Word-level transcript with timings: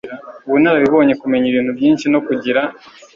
ubunararibonye 0.47 1.13
kumenya 1.21 1.45
ibintu 1.51 1.71
byinshi 1.77 2.05
no 2.13 2.19
kugira 2.27 2.61